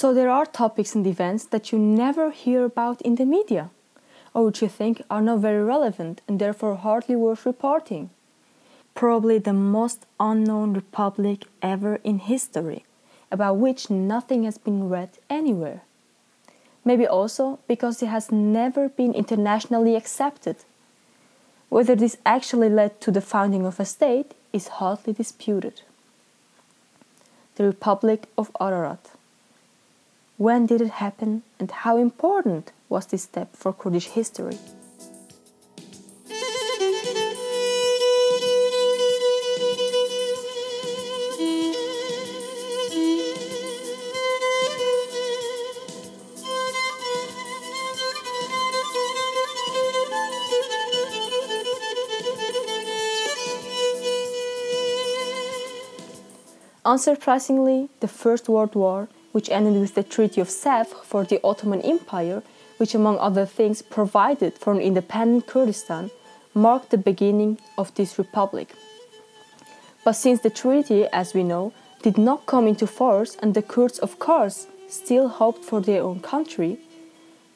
[0.00, 3.70] So there are topics and events that you never hear about in the media,
[4.32, 8.10] or which you think are not very relevant and therefore hardly worth reporting.
[8.94, 12.84] Probably the most unknown republic ever in history,
[13.32, 15.82] about which nothing has been read anywhere.
[16.84, 20.58] Maybe also because it has never been internationally accepted.
[21.70, 25.82] Whether this actually led to the founding of a state is hotly disputed.
[27.56, 29.17] The Republic of Ararat.
[30.38, 34.56] When did it happen and how important was this step for Kurdish history?
[56.84, 59.08] Unsurprisingly, the First World War,
[59.38, 62.42] which ended with the Treaty of Sèvres for the Ottoman Empire,
[62.78, 66.10] which among other things provided for an independent Kurdistan,
[66.54, 68.74] marked the beginning of this republic.
[70.04, 71.72] But since the treaty, as we know,
[72.02, 76.18] did not come into force and the Kurds, of course, still hoped for their own
[76.18, 76.80] country,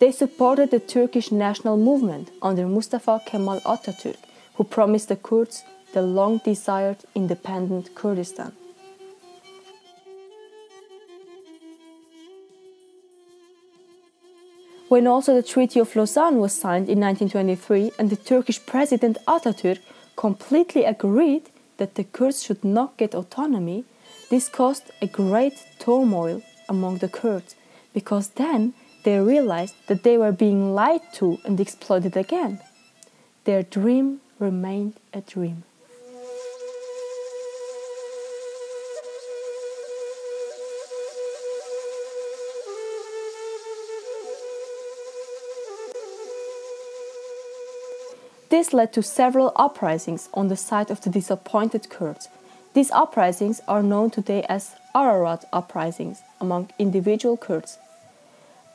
[0.00, 4.18] they supported the Turkish national movement under Mustafa Kemal Atatürk,
[4.54, 8.50] who promised the Kurds the long desired independent Kurdistan.
[14.88, 19.80] When also the Treaty of Lausanne was signed in 1923 and the Turkish President Atatürk
[20.16, 23.84] completely agreed that the Kurds should not get autonomy,
[24.30, 27.54] this caused a great turmoil among the Kurds
[27.92, 28.72] because then
[29.04, 32.60] they realized that they were being lied to and exploited again.
[33.44, 35.64] Their dream remained a dream.
[48.50, 52.28] This led to several uprisings on the side of the disappointed Kurds.
[52.72, 57.78] These uprisings are known today as Ararat uprisings among individual Kurds.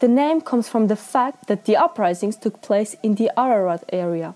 [0.00, 4.34] The name comes from the fact that the uprisings took place in the Ararat area.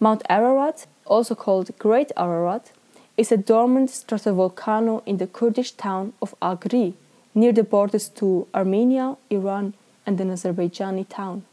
[0.00, 2.72] Mount Ararat, also called Great Ararat,
[3.16, 6.94] is a dormant stratovolcano in the Kurdish town of Agri,
[7.34, 9.74] near the borders to Armenia, Iran,
[10.06, 11.44] and an Azerbaijani town.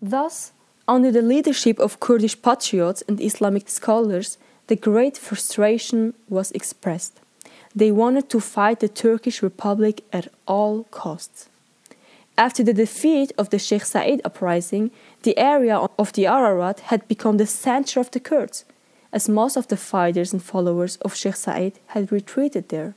[0.00, 0.52] Thus,
[0.90, 7.20] under the leadership of Kurdish patriots and Islamic scholars, the great frustration was expressed.
[7.76, 11.48] They wanted to fight the Turkish Republic at all costs.
[12.36, 14.90] After the defeat of the Sheikh Said uprising,
[15.22, 18.64] the area of the Ararat had become the center of the Kurds,
[19.12, 22.94] as most of the fighters and followers of Sheikh Said had retreated there.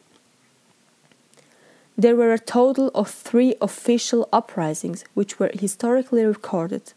[1.96, 6.94] There were a total of three official uprisings which were historically recorded.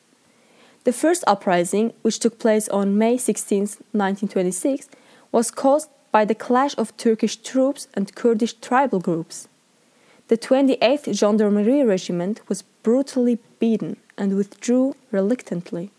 [0.87, 3.59] The first uprising, which took place on May 16,
[3.91, 4.89] 1926,
[5.33, 9.49] was caused by the clash of Turkish troops and Kurdish tribal groups.
[10.29, 15.91] The 28th Gendarmerie Regiment was brutally beaten and withdrew reluctantly.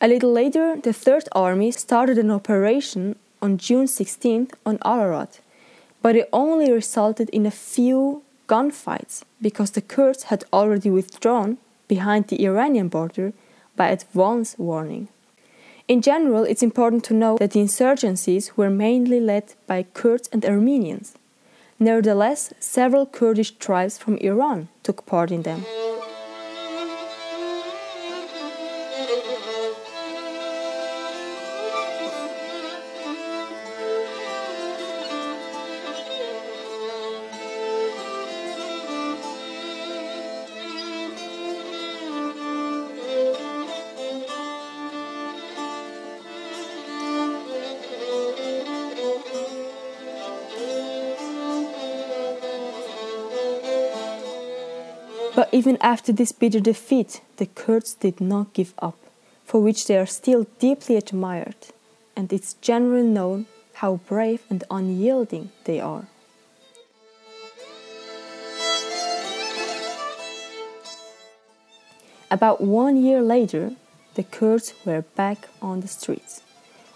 [0.00, 5.38] A little later, the Third Army started an operation on June 16th on Ararat,
[6.02, 11.58] but it only resulted in a few gunfights because the Kurds had already withdrawn
[11.88, 13.32] behind the Iranian border
[13.76, 15.08] by advance warning.
[15.88, 20.44] In general, it's important to know that the insurgencies were mainly led by Kurds and
[20.44, 21.14] Armenians.
[21.78, 25.64] Nevertheless, several Kurdish tribes from Iran took part in them.
[55.56, 58.98] Even after this bitter defeat, the Kurds did not give up,
[59.46, 61.62] for which they are still deeply admired,
[62.14, 63.46] and it's generally known
[63.80, 66.08] how brave and unyielding they are.
[72.30, 73.76] About one year later,
[74.14, 76.42] the Kurds were back on the streets.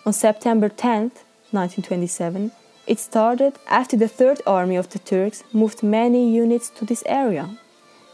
[0.05, 1.13] On September 10,
[1.51, 2.53] 1927,
[2.87, 7.57] it started after the Third Army of the Turks moved many units to this area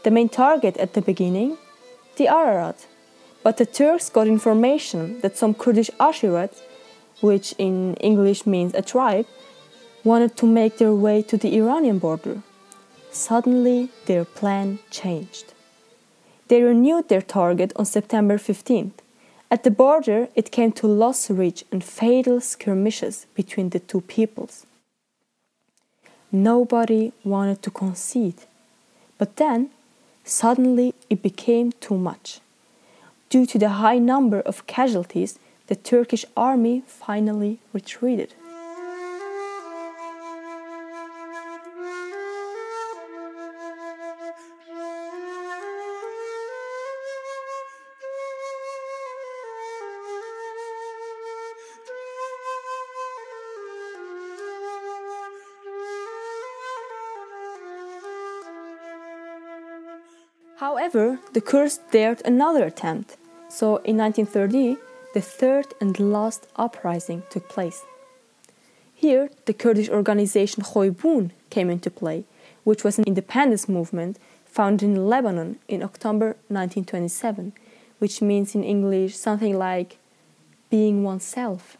[0.07, 1.57] the main target at the beginning,
[2.15, 2.87] the Ararat.
[3.43, 6.61] But the Turks got information that some Kurdish Ashirats,
[7.19, 9.25] which in English means a tribe,
[10.05, 12.37] wanted to make their way to the Iranian border.
[13.11, 15.47] suddenly their plan changed.
[16.47, 18.97] They renewed their target on September 15th.
[19.53, 24.55] At the border, it came to loss Ridge and fatal skirmishes between the two peoples.
[26.31, 27.03] Nobody
[27.33, 28.41] wanted to concede.
[29.17, 29.71] But then,
[30.27, 32.39] suddenly, it became too much.
[33.29, 38.33] Due to the high number of casualties, the Turkish army finally retreated.
[60.57, 63.15] However, the Kurds dared another attempt.
[63.47, 64.77] So in 1930,
[65.13, 67.83] the third and last uprising took place.
[68.95, 72.25] Here, the Kurdish organization Khoybun came into play,
[72.63, 77.53] which was an independence movement founded in Lebanon in October 1927,
[77.99, 79.99] which means in English something like
[80.71, 81.77] being oneself.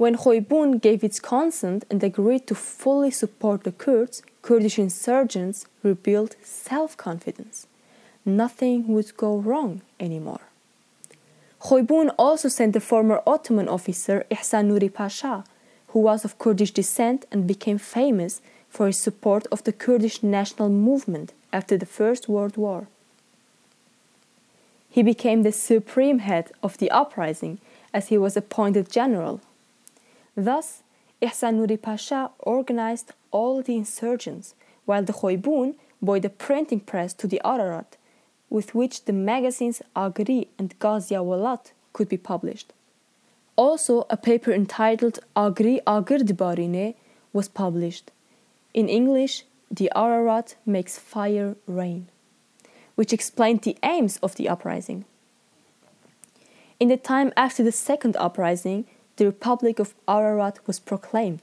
[0.00, 6.36] When Khoybun gave its consent and agreed to fully support the Kurds, Kurdish insurgents rebuilt
[6.42, 7.66] self confidence.
[8.24, 10.40] Nothing would go wrong anymore.
[11.60, 15.44] Khoybun also sent the former Ottoman officer Ihsan Nuri Pasha,
[15.88, 20.70] who was of Kurdish descent and became famous for his support of the Kurdish national
[20.70, 22.88] movement after the First World War.
[24.88, 27.58] He became the supreme head of the uprising
[27.92, 29.42] as he was appointed general
[30.36, 30.82] Thus,
[31.20, 34.54] Ihsan Nuri Pasha organized all the insurgents,
[34.84, 37.96] while the Khoybun bought a printing press to the Ararat,
[38.48, 42.72] with which the magazines Agri and Gazia Walat could be published.
[43.56, 46.94] Also, a paper entitled Agri Agir
[47.32, 48.10] was published.
[48.72, 52.08] In English, The Ararat Makes Fire Rain,
[52.94, 55.04] which explained the aims of the uprising.
[56.80, 58.86] In the time after the second uprising,
[59.20, 61.42] the Republic of Ararat was proclaimed.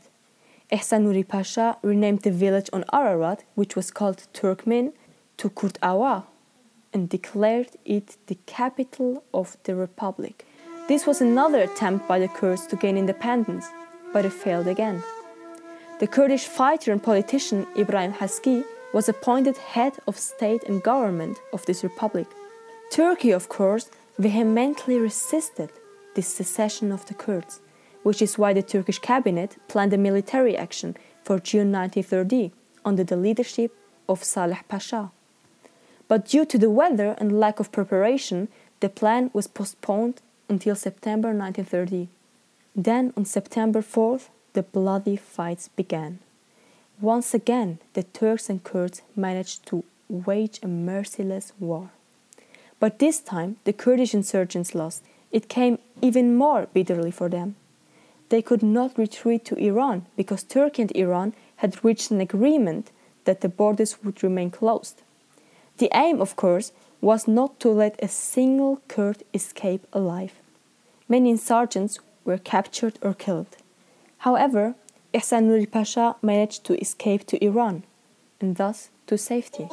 [0.71, 4.93] Ihsan Nuri Pasha renamed the village on Ararat, which was called Turkmen,
[5.37, 6.23] to Kurdava
[6.91, 10.43] and declared it the capital of the Republic.
[10.87, 13.67] This was another attempt by the Kurds to gain independence,
[14.11, 15.03] but it failed again.
[15.99, 21.63] The Kurdish fighter and politician Ibrahim Haski was appointed head of state and government of
[21.67, 22.25] this republic.
[22.89, 25.69] Turkey, of course, vehemently resisted
[26.15, 27.59] this secession of the Kurds
[28.03, 32.51] which is why the Turkish cabinet planned a military action for June 1930
[32.85, 33.75] under the leadership
[34.07, 35.11] of Saleh Pasha.
[36.07, 38.47] But due to the weather and lack of preparation,
[38.79, 42.07] the plan was postponed until September 1930.
[42.75, 46.19] Then, on September 4th, the bloody fights began.
[47.01, 51.89] Once again, the Turks and Kurds managed to wage a merciless war.
[52.79, 55.03] But this time, the Kurdish insurgents lost.
[55.31, 57.55] It came even more bitterly for them
[58.29, 62.91] they could not retreat to Iran because Turkey and Iran had reached an agreement
[63.25, 65.01] that the borders would remain closed.
[65.77, 66.71] The aim, of course,
[67.01, 70.33] was not to let a single Kurd escape alive.
[71.07, 73.57] Many insurgents were captured or killed.
[74.19, 74.75] However,
[75.13, 77.83] Ihsan Nuri Pasha managed to escape to Iran
[78.41, 79.69] and thus to safety.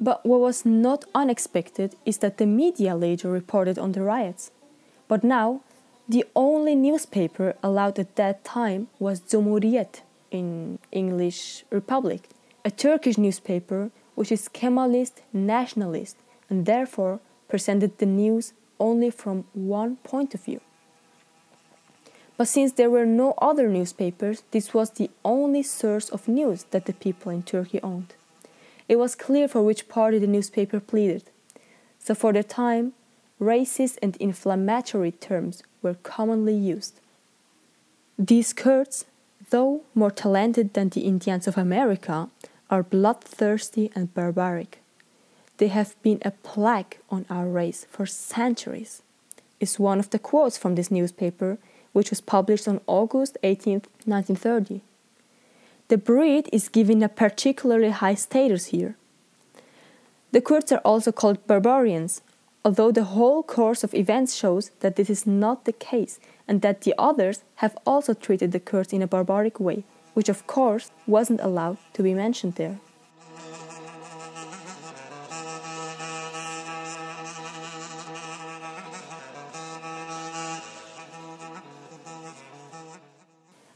[0.00, 4.50] But what was not unexpected is that the media later reported on the riots.
[5.08, 5.60] But now,
[6.08, 12.28] the only newspaper allowed at that time was Cumhuriyet, in English Republic,
[12.64, 16.16] a Turkish newspaper which is Kemalist nationalist
[16.48, 20.60] and therefore presented the news only from one point of view.
[22.36, 26.86] But since there were no other newspapers, this was the only source of news that
[26.86, 28.14] the people in Turkey owned
[28.90, 31.22] it was clear for which party the newspaper pleaded.
[32.00, 32.92] So, for the time,
[33.40, 36.98] racist and inflammatory terms were commonly used.
[38.18, 39.04] These Kurds,
[39.50, 42.30] though more talented than the Indians of America,
[42.68, 44.80] are bloodthirsty and barbaric.
[45.58, 49.02] They have been a plague on our race for centuries,
[49.60, 51.58] is one of the quotes from this newspaper,
[51.92, 54.80] which was published on August 18, 1930.
[55.90, 58.94] The breed is given a particularly high status here.
[60.30, 62.22] The Kurds are also called barbarians,
[62.64, 66.82] although the whole course of events shows that this is not the case and that
[66.82, 69.82] the others have also treated the Kurds in a barbaric way,
[70.14, 72.78] which of course wasn't allowed to be mentioned there.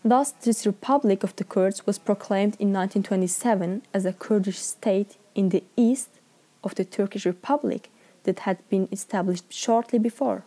[0.07, 5.49] Thus, this Republic of the Kurds was proclaimed in 1927 as a Kurdish state in
[5.49, 6.11] the east
[6.63, 7.89] of the Turkish Republic
[8.25, 10.45] that had been established shortly before.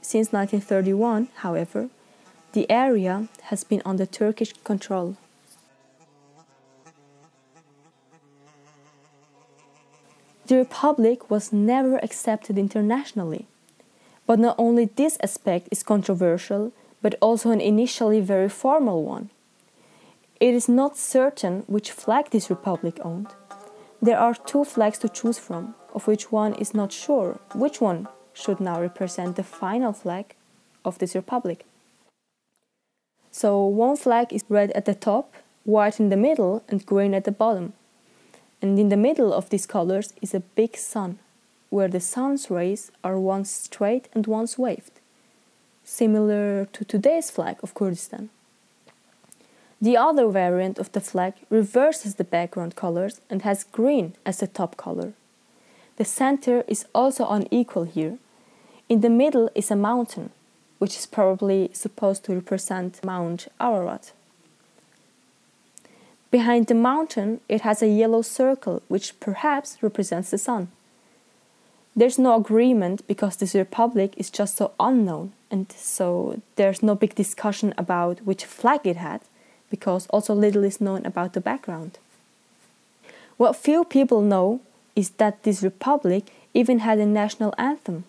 [0.00, 1.90] Since 1931, however,
[2.54, 5.16] the area has been under Turkish control.
[10.46, 13.46] The Republic was never accepted internationally.
[14.26, 16.72] But not only this aspect is controversial,
[17.02, 19.28] but also an initially very formal one.
[20.40, 23.28] It is not certain which flag this republic owned.
[24.00, 28.08] There are two flags to choose from, of which one is not sure which one
[28.32, 30.34] should now represent the final flag
[30.84, 31.64] of this republic.
[33.30, 37.24] So, one flag is red at the top, white in the middle, and green at
[37.24, 37.72] the bottom.
[38.60, 41.18] And in the middle of these colors is a big sun,
[41.70, 44.91] where the sun's rays are once straight and once waved
[45.84, 48.30] similar to today's flag of Kurdistan.
[49.80, 54.46] The other variant of the flag reverses the background colors and has green as the
[54.46, 55.12] top color.
[55.96, 58.18] The center is also unequal here.
[58.88, 60.30] In the middle is a mountain,
[60.78, 64.12] which is probably supposed to represent Mount Ararat.
[66.30, 70.68] Behind the mountain, it has a yellow circle, which perhaps represents the sun.
[71.94, 77.14] There's no agreement because this republic is just so unknown and so there's no big
[77.14, 79.20] discussion about which flag it had
[79.70, 81.98] because also little is known about the background.
[83.36, 84.60] What few people know
[84.96, 88.04] is that this republic even had a national anthem.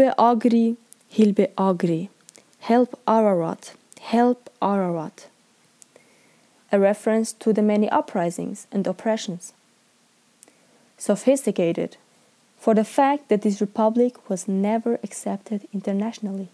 [0.00, 0.76] Hilbe Agri,
[1.12, 2.08] Hilbe Agri.
[2.60, 5.26] Help Ararat, help Ararat.
[6.72, 9.52] A reference to the many uprisings and oppressions.
[10.96, 11.98] Sophisticated,
[12.58, 16.48] for the fact that this republic was never accepted internationally.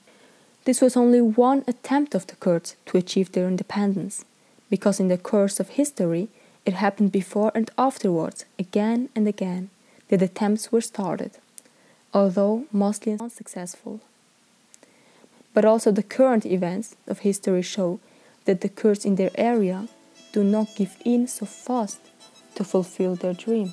[0.65, 4.25] This was only one attempt of the Kurds to achieve their independence,
[4.71, 6.27] because in the course of history
[6.65, 9.71] it happened before and afterwards, again and again,
[10.09, 11.39] that attempts were started
[12.13, 14.01] although mostly unsuccessful.
[15.55, 18.01] But also the current events of history show
[18.45, 19.89] that the Kurds in their area
[20.33, 22.01] do not give in so fast
[22.55, 23.73] to fulfill their dream.